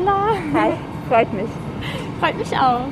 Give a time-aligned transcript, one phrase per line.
[0.00, 0.30] Ella.
[0.54, 0.72] Hi,
[1.08, 1.48] freut mich.
[2.20, 2.86] Freut mich auch.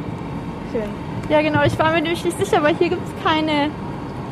[0.72, 0.90] Schön.
[1.28, 1.62] Ja, genau.
[1.64, 3.70] Ich war mir nämlich nicht sicher, weil hier gibt es keine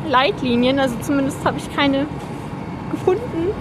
[0.07, 0.79] Leitlinien.
[0.79, 2.05] Also zumindest habe ich keine
[2.91, 3.53] gefunden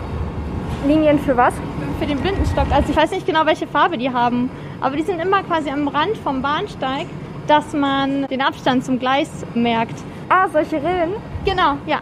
[0.86, 1.54] Linien für was?
[1.98, 2.66] für den Blindenstock.
[2.70, 4.50] Also ich weiß nicht genau, welche Farbe die haben.
[4.80, 7.06] Aber die sind immer quasi am Rand vom Bahnsteig,
[7.46, 9.94] dass man den Abstand zum Gleis merkt.
[10.28, 11.14] Ah, solche Rillen?
[11.46, 12.00] Genau, ja.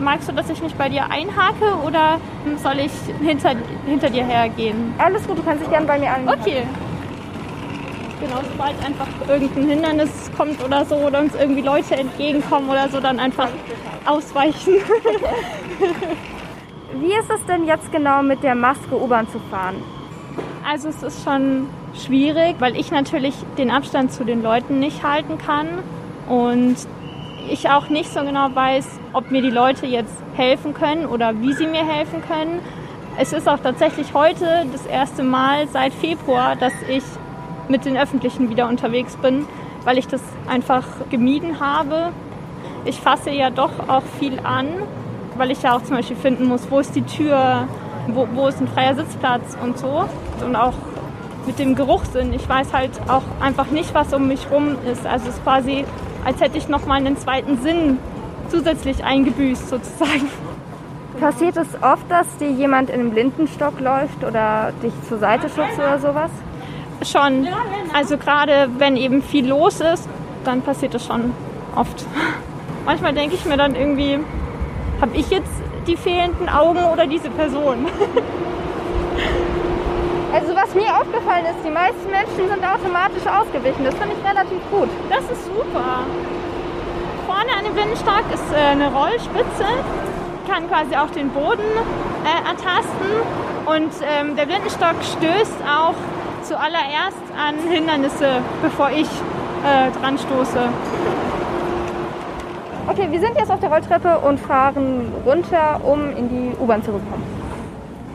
[0.00, 2.18] Magst du, dass ich mich bei dir einhake oder
[2.56, 2.92] soll ich
[3.22, 3.54] hinter,
[3.86, 4.94] hinter dir hergehen?
[4.98, 6.28] Alles gut, du kannst dich gerne bei mir an.
[6.28, 6.62] Okay.
[8.20, 13.00] Genau, sobald einfach irgendein Hindernis kommt oder so oder uns irgendwie Leute entgegenkommen oder so,
[13.00, 13.48] dann einfach
[14.04, 14.74] ausweichen.
[17.00, 19.76] Wie ist es denn jetzt genau mit der Maske U-Bahn zu fahren?
[20.68, 25.38] Also es ist schon schwierig, weil ich natürlich den Abstand zu den Leuten nicht halten
[25.38, 25.68] kann
[26.28, 26.76] und
[27.48, 31.52] ich auch nicht so genau weiß, ob mir die Leute jetzt helfen können oder wie
[31.52, 32.60] sie mir helfen können.
[33.18, 37.04] Es ist auch tatsächlich heute das erste Mal seit Februar, dass ich
[37.68, 39.46] mit den Öffentlichen wieder unterwegs bin,
[39.84, 42.12] weil ich das einfach gemieden habe.
[42.84, 44.68] Ich fasse ja doch auch viel an,
[45.36, 47.68] weil ich ja auch zum Beispiel finden muss, wo ist die Tür,
[48.08, 50.04] wo, wo ist ein freier Sitzplatz und so.
[50.44, 50.74] Und auch
[51.46, 52.32] mit dem Geruchssinn.
[52.32, 55.06] Ich weiß halt auch einfach nicht, was um mich rum ist.
[55.06, 55.84] Also es ist quasi,
[56.24, 57.98] als hätte ich nochmal einen zweiten Sinn
[58.48, 60.28] zusätzlich eingebüßt sozusagen.
[61.18, 65.78] Passiert es oft, dass dir jemand in einem Blindenstock läuft oder dich zur Seite schubst
[65.78, 66.30] oder sowas?
[67.02, 67.46] Schon.
[67.94, 70.08] Also gerade wenn eben viel los ist,
[70.44, 71.32] dann passiert das schon
[71.76, 72.06] oft.
[72.86, 74.18] Manchmal denke ich mir dann irgendwie,
[75.00, 75.52] habe ich jetzt
[75.86, 77.86] die fehlenden Augen oder diese Person?
[80.32, 80.86] Also was mir
[81.40, 83.84] aufgefallen ist, die meisten Menschen sind automatisch ausgewichen.
[83.84, 84.88] Das finde ich relativ gut.
[85.08, 86.04] Das ist super.
[87.26, 89.66] Vorne an dem Blindenstock ist äh, eine Rollspitze,
[90.48, 91.70] kann quasi auch den Boden
[92.24, 93.10] äh, ertasten
[93.66, 95.94] und ähm, der Blindenstock stößt auch
[96.42, 100.68] zuallererst an Hindernisse, bevor ich äh, dran stoße.
[102.88, 106.90] Okay, wir sind jetzt auf der Rolltreppe und fahren runter, um in die U-Bahn zu
[106.90, 107.39] bekommen.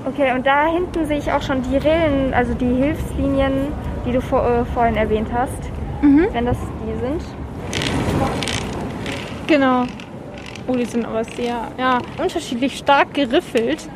[0.05, 3.73] Okay, und da hinten sehe ich auch schon die Rillen, also die Hilfslinien,
[4.05, 5.71] die du vor, äh, vorhin erwähnt hast.
[6.31, 7.23] Wenn das die sind.
[9.47, 9.83] Genau.
[10.67, 13.87] Oh, die sind aber sehr ja, unterschiedlich stark geriffelt.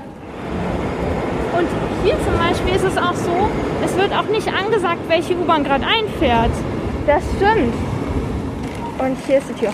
[1.57, 1.67] Und
[2.03, 3.49] hier zum Beispiel ist es auch so,
[3.83, 6.51] es wird auch nicht angesagt, welche U-Bahn gerade einfährt.
[7.05, 7.73] Das stimmt.
[8.99, 9.73] Und hier ist die Tür.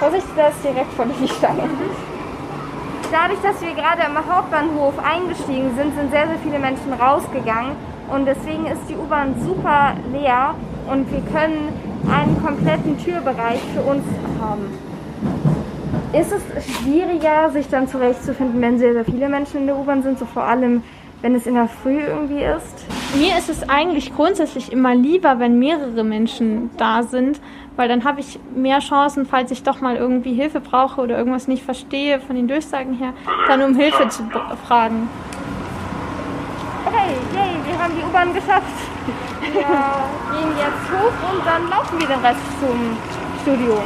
[0.00, 1.64] Vorsicht, das ist direkt vor die Stange.
[3.12, 7.72] Dadurch, dass wir gerade am Hauptbahnhof eingestiegen sind, sind sehr, sehr viele Menschen rausgegangen.
[8.08, 10.54] Und deswegen ist die U-Bahn super leer
[10.90, 11.68] und wir können
[12.10, 14.02] einen kompletten Türbereich für uns
[14.40, 14.72] haben.
[16.14, 20.18] Ist es schwieriger, sich dann zurechtzufinden, wenn sehr, sehr viele Menschen in der U-Bahn sind,
[20.18, 20.82] so vor allem,
[21.20, 22.86] wenn es in der Früh irgendwie ist?
[23.14, 27.40] Mir ist es eigentlich grundsätzlich immer lieber, wenn mehrere Menschen da sind,
[27.74, 31.48] weil dann habe ich mehr Chancen, falls ich doch mal irgendwie Hilfe brauche oder irgendwas
[31.48, 33.12] nicht verstehe von den Durchsagen her,
[33.48, 34.22] dann um Hilfe zu
[34.66, 35.08] fragen.
[36.86, 38.64] Okay, yay, wir haben die U-Bahn geschafft.
[39.40, 42.96] Wir gehen jetzt hoch und dann laufen wir den Rest zum
[43.42, 43.82] Studio.